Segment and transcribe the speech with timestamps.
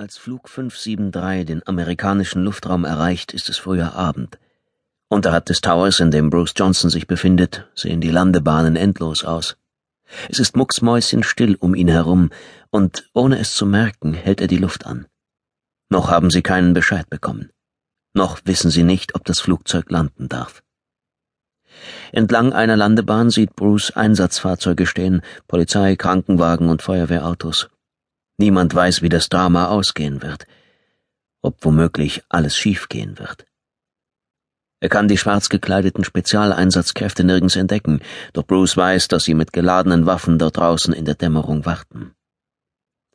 [0.00, 4.38] Als Flug 573 den amerikanischen Luftraum erreicht, ist es früher Abend.
[5.10, 9.58] Unterhalb des Towers, in dem Bruce Johnson sich befindet, sehen die Landebahnen endlos aus.
[10.30, 12.30] Es ist mucksmäuschenstill um ihn herum,
[12.70, 15.06] und ohne es zu merken, hält er die Luft an.
[15.90, 17.50] Noch haben sie keinen Bescheid bekommen.
[18.14, 20.62] Noch wissen sie nicht, ob das Flugzeug landen darf.
[22.10, 27.68] Entlang einer Landebahn sieht Bruce Einsatzfahrzeuge stehen, Polizei, Krankenwagen und Feuerwehrautos.
[28.40, 30.46] Niemand weiß, wie das Drama ausgehen wird,
[31.42, 33.44] ob womöglich alles schiefgehen wird.
[34.80, 38.00] Er kann die schwarz gekleideten Spezialeinsatzkräfte nirgends entdecken,
[38.32, 42.14] doch Bruce weiß, dass sie mit geladenen Waffen dort draußen in der Dämmerung warten.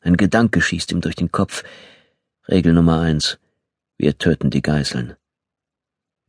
[0.00, 1.64] Ein Gedanke schießt ihm durch den Kopf.
[2.46, 3.40] Regel Nummer eins.
[3.98, 5.16] Wir töten die Geiseln.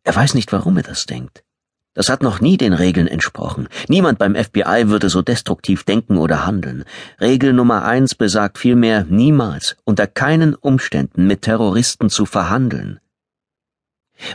[0.01, 1.43] Er weiß nicht, warum er das denkt.
[1.97, 3.67] Das hat noch nie den Regeln entsprochen.
[3.87, 6.83] Niemand beim FBI würde so destruktiv denken oder handeln.
[7.19, 12.99] Regel Nummer eins besagt vielmehr niemals, unter keinen Umständen mit Terroristen zu verhandeln.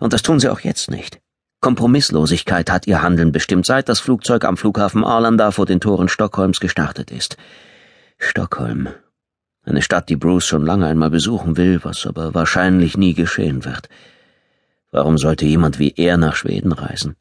[0.00, 1.20] Und das tun sie auch jetzt nicht.
[1.60, 6.58] Kompromisslosigkeit hat ihr Handeln bestimmt, seit das Flugzeug am Flughafen Arlanda vor den Toren Stockholms
[6.58, 7.36] gestartet ist.
[8.18, 8.88] Stockholm.
[9.64, 13.88] Eine Stadt, die Bruce schon lange einmal besuchen will, was aber wahrscheinlich nie geschehen wird.
[14.90, 17.14] Warum sollte jemand wie er nach Schweden reisen?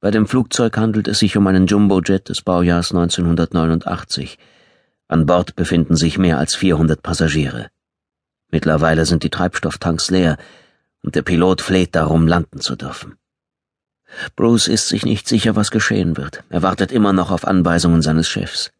[0.00, 4.38] Bei dem Flugzeug handelt es sich um einen Jumbojet des Baujahrs 1989.
[5.08, 7.68] An Bord befinden sich mehr als 400 Passagiere.
[8.50, 10.36] Mittlerweile sind die Treibstofftanks leer
[11.02, 13.16] und der Pilot fleht darum, landen zu dürfen.
[14.36, 16.44] Bruce ist sich nicht sicher, was geschehen wird.
[16.50, 18.72] Er wartet immer noch auf Anweisungen seines Chefs.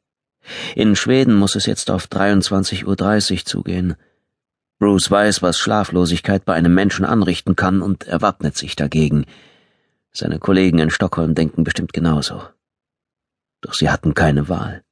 [0.74, 3.96] In Schweden muss es jetzt auf 23.30 Uhr zugehen.
[4.78, 9.24] Bruce weiß, was Schlaflosigkeit bei einem Menschen anrichten kann und er wappnet sich dagegen.
[10.16, 12.42] Seine Kollegen in Stockholm denken bestimmt genauso.
[13.60, 14.82] Doch sie hatten keine Wahl.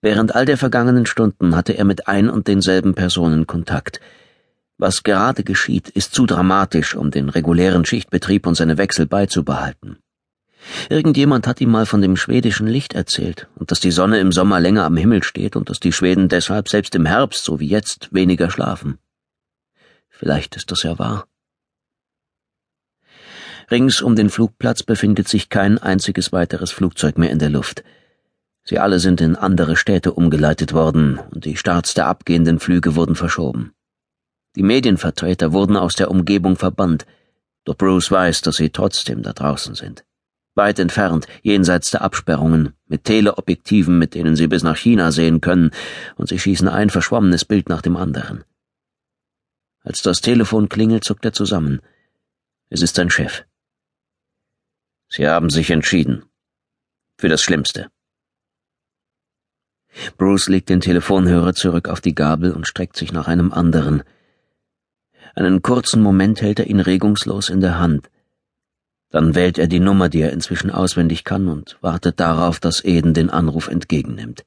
[0.00, 4.00] Während all der vergangenen Stunden hatte er mit ein und denselben Personen Kontakt.
[4.78, 9.98] Was gerade geschieht, ist zu dramatisch, um den regulären Schichtbetrieb und seine Wechsel beizubehalten.
[10.88, 14.58] Irgendjemand hat ihm mal von dem schwedischen Licht erzählt und dass die Sonne im Sommer
[14.58, 18.08] länger am Himmel steht und dass die Schweden deshalb selbst im Herbst, so wie jetzt,
[18.10, 18.96] weniger schlafen.
[20.08, 21.26] Vielleicht ist das ja wahr.
[23.70, 27.84] Rings um den Flugplatz befindet sich kein einziges weiteres Flugzeug mehr in der Luft.
[28.64, 33.14] Sie alle sind in andere Städte umgeleitet worden und die Starts der abgehenden Flüge wurden
[33.14, 33.72] verschoben.
[34.56, 37.06] Die Medienvertreter wurden aus der Umgebung verbannt,
[37.64, 40.04] doch Bruce weiß, dass sie trotzdem da draußen sind.
[40.54, 45.70] Weit entfernt, jenseits der Absperrungen, mit Teleobjektiven, mit denen sie bis nach China sehen können,
[46.16, 48.44] und sie schießen ein verschwommenes Bild nach dem anderen.
[49.82, 51.80] Als das Telefon klingelt, zuckt er zusammen.
[52.70, 53.44] Es ist sein Chef.
[55.18, 56.26] Sie haben sich entschieden.
[57.18, 57.88] Für das Schlimmste.
[60.16, 64.04] Bruce legt den Telefonhörer zurück auf die Gabel und streckt sich nach einem anderen.
[65.34, 68.08] Einen kurzen Moment hält er ihn regungslos in der Hand.
[69.10, 73.12] Dann wählt er die Nummer, die er inzwischen auswendig kann, und wartet darauf, dass Eden
[73.12, 74.44] den Anruf entgegennimmt.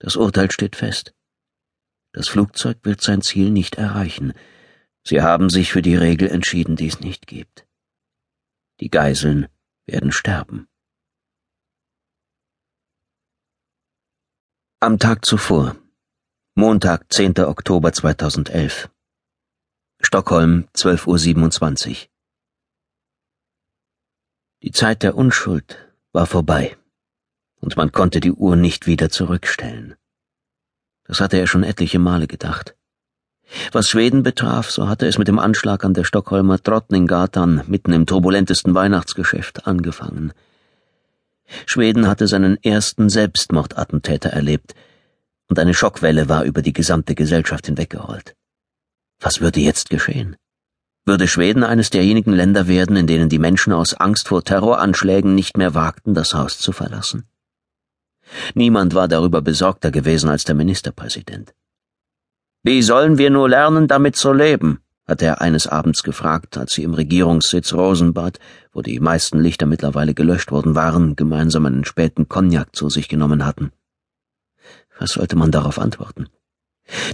[0.00, 1.14] Das Urteil steht fest.
[2.12, 4.34] Das Flugzeug wird sein Ziel nicht erreichen.
[5.02, 7.65] Sie haben sich für die Regel entschieden, die es nicht gibt.
[8.80, 9.48] Die Geiseln
[9.86, 10.68] werden sterben.
[14.80, 15.76] Am Tag zuvor,
[16.54, 17.38] Montag, 10.
[17.38, 18.90] Oktober 2011.
[20.00, 22.08] Stockholm, 12.27 Uhr.
[24.62, 26.76] Die Zeit der Unschuld war vorbei,
[27.60, 29.96] und man konnte die Uhr nicht wieder zurückstellen.
[31.04, 32.76] Das hatte er schon etliche Male gedacht.
[33.72, 38.06] Was Schweden betraf, so hatte es mit dem Anschlag an der Stockholmer Drottninggatan mitten im
[38.06, 40.32] turbulentesten Weihnachtsgeschäft angefangen.
[41.64, 44.74] Schweden hatte seinen ersten Selbstmordattentäter erlebt,
[45.48, 48.34] und eine Schockwelle war über die gesamte Gesellschaft hinweggerollt.
[49.20, 50.36] Was würde jetzt geschehen?
[51.04, 55.56] Würde Schweden eines derjenigen Länder werden, in denen die Menschen aus Angst vor Terroranschlägen nicht
[55.56, 57.28] mehr wagten, das Haus zu verlassen?
[58.54, 61.54] Niemand war darüber besorgter gewesen als der Ministerpräsident.
[62.68, 64.80] Wie sollen wir nur lernen, damit zu leben?
[65.06, 68.40] hatte er eines Abends gefragt, als sie im Regierungssitz Rosenbad,
[68.72, 73.46] wo die meisten Lichter mittlerweile gelöscht worden waren, gemeinsam einen späten Cognac zu sich genommen
[73.46, 73.70] hatten.
[74.98, 76.26] Was sollte man darauf antworten?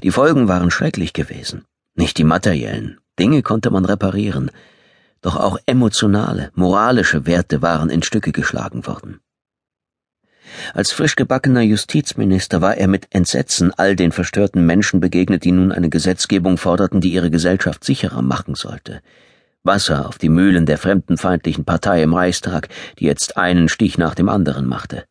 [0.02, 1.66] Die Folgen waren schrecklich gewesen,
[1.96, 4.50] nicht die materiellen, Dinge konnte man reparieren,
[5.20, 9.20] doch auch emotionale, moralische Werte waren in Stücke geschlagen worden.
[10.74, 15.72] Als frisch gebackener Justizminister war er mit Entsetzen all den verstörten Menschen begegnet, die nun
[15.72, 19.00] eine Gesetzgebung forderten, die ihre Gesellschaft sicherer machen sollte.
[19.64, 22.68] Wasser auf die Mühlen der fremdenfeindlichen Partei im Reichstag,
[22.98, 25.04] die jetzt einen Stich nach dem anderen machte.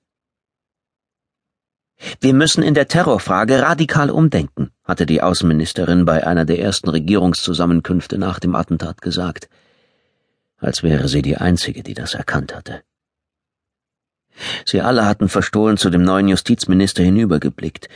[2.20, 8.18] Wir müssen in der Terrorfrage radikal umdenken, hatte die Außenministerin bei einer der ersten Regierungszusammenkünfte
[8.18, 9.48] nach dem Attentat gesagt,
[10.58, 12.82] als wäre sie die Einzige, die das erkannt hatte.
[14.66, 17.90] Sie alle hatten verstohlen zu dem neuen Justizminister hinübergeblickt,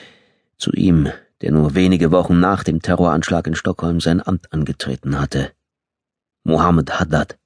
[0.57, 1.09] zu ihm,
[1.41, 5.51] der nur wenige Wochen nach dem Terroranschlag in Stockholm sein Amt angetreten hatte.
[6.43, 7.37] Mohammed Haddad.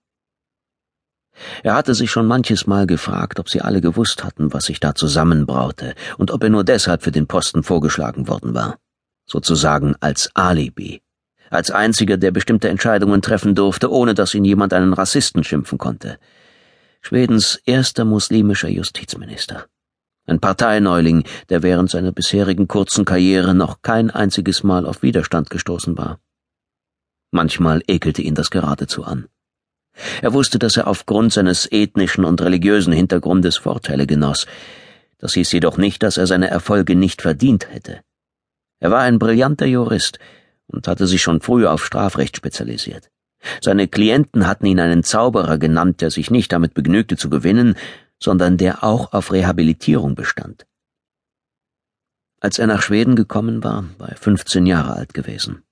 [1.63, 4.93] Er hatte sich schon manches Mal gefragt, ob sie alle gewusst hatten, was sich da
[4.93, 8.77] zusammenbraute, und ob er nur deshalb für den Posten vorgeschlagen worden war.
[9.25, 11.01] Sozusagen als Alibi.
[11.49, 16.17] Als einziger, der bestimmte Entscheidungen treffen durfte, ohne dass ihn jemand einen Rassisten schimpfen konnte.
[17.01, 19.65] Schwedens erster muslimischer Justizminister.
[20.25, 25.97] Ein Parteineuling, der während seiner bisherigen kurzen Karriere noch kein einziges Mal auf Widerstand gestoßen
[25.97, 26.19] war.
[27.31, 29.27] Manchmal ekelte ihn das geradezu an.
[30.21, 34.45] Er wusste, dass er aufgrund seines ethnischen und religiösen Hintergrundes Vorteile genoss.
[35.17, 38.01] Das hieß jedoch nicht, dass er seine Erfolge nicht verdient hätte.
[38.79, 40.19] Er war ein brillanter Jurist
[40.67, 43.09] und hatte sich schon früh auf Strafrecht spezialisiert.
[43.61, 47.75] Seine Klienten hatten ihn einen Zauberer genannt, der sich nicht damit begnügte zu gewinnen,
[48.19, 50.65] sondern der auch auf Rehabilitierung bestand.
[52.41, 55.63] Als er nach Schweden gekommen war, war er 15 Jahre alt gewesen.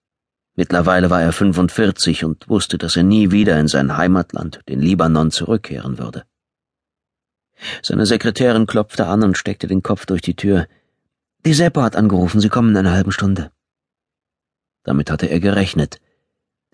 [0.56, 5.32] Mittlerweile war er 45 und wusste, dass er nie wieder in sein Heimatland, den Libanon,
[5.32, 6.24] zurückkehren würde.
[7.82, 10.68] Seine Sekretärin klopfte an und steckte den Kopf durch die Tür.
[11.46, 13.52] Die Seppo hat angerufen, sie kommen in einer halben Stunde.
[14.84, 16.00] Damit hatte er gerechnet.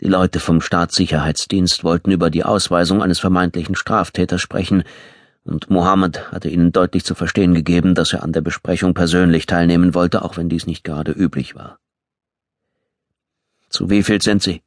[0.03, 4.83] Die Leute vom Staatssicherheitsdienst wollten über die Ausweisung eines vermeintlichen Straftäters sprechen,
[5.45, 9.93] und Mohammed hatte ihnen deutlich zu verstehen gegeben, dass er an der Besprechung persönlich teilnehmen
[9.93, 11.79] wollte, auch wenn dies nicht gerade üblich war.
[13.69, 14.61] Zu wie viel sind Sie?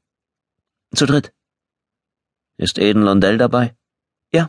[0.95, 1.35] Zu dritt.
[2.57, 3.77] Ist Eden Londell dabei?
[4.33, 4.49] Ja.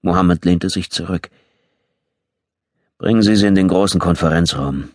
[0.00, 1.28] Mohammed lehnte sich zurück.
[2.98, 4.90] Bringen Sie sie in den großen Konferenzraum.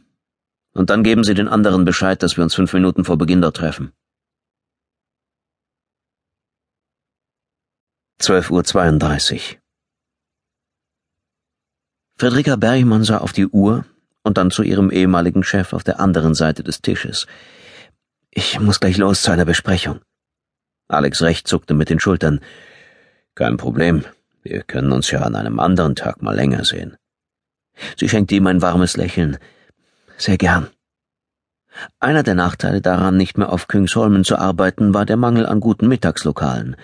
[0.74, 3.58] Und dann geben Sie den anderen Bescheid, dass wir uns fünf Minuten vor Beginn dort
[3.58, 3.92] treffen.
[8.22, 9.40] 12.32 Uhr.
[12.20, 13.86] Friederika Bergmann sah auf die Uhr
[14.22, 17.26] und dann zu ihrem ehemaligen Chef auf der anderen Seite des Tisches.
[18.30, 20.02] Ich muss gleich los zu einer Besprechung.
[20.88, 22.42] Alex Recht zuckte mit den Schultern.
[23.34, 24.06] Kein Problem.
[24.44, 26.98] Wir können uns ja an einem anderen Tag mal länger sehen.
[27.98, 29.40] Sie schenkte ihm ein warmes Lächeln.
[30.18, 30.68] Sehr gern.
[32.00, 35.88] Einer der Nachteile daran, nicht mehr auf Küngsholmen zu arbeiten, war der Mangel an guten
[35.88, 36.76] Mittagslokalen.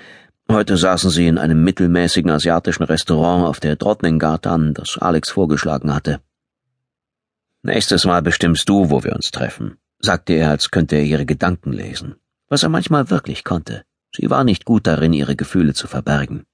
[0.50, 6.22] Heute saßen sie in einem mittelmäßigen asiatischen Restaurant auf der Drottninggatan, das Alex vorgeschlagen hatte.
[7.64, 11.74] Nächstes Mal bestimmst du, wo wir uns treffen sagte er, als könnte er ihre Gedanken
[11.74, 12.16] lesen,
[12.50, 13.84] was er manchmal wirklich konnte.
[14.16, 16.46] Sie war nicht gut darin, ihre Gefühle zu verbergen.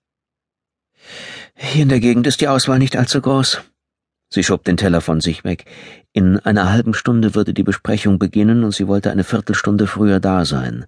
[1.56, 3.62] Hier in der Gegend ist die Auswahl nicht allzu groß.
[4.30, 5.66] Sie schob den Teller von sich weg.
[6.12, 10.46] In einer halben Stunde würde die Besprechung beginnen und sie wollte eine Viertelstunde früher da
[10.46, 10.86] sein.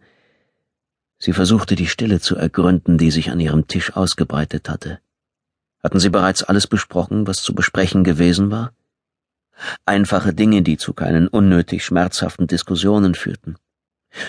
[1.18, 5.00] Sie versuchte die Stille zu ergründen, die sich an ihrem Tisch ausgebreitet hatte.
[5.84, 8.74] Hatten sie bereits alles besprochen, was zu besprechen gewesen war?
[9.86, 13.56] Einfache Dinge, die zu keinen unnötig schmerzhaften Diskussionen führten.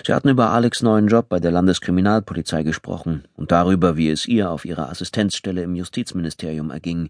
[0.05, 4.51] Sie hatten über Alex' neuen Job bei der Landeskriminalpolizei gesprochen und darüber, wie es ihr
[4.51, 7.09] auf ihrer Assistenzstelle im Justizministerium erging,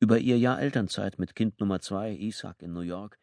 [0.00, 3.18] über ihr Jahr Elternzeit mit Kind Nummer zwei, Isaac, in New York